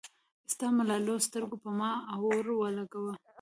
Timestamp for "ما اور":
1.77-2.45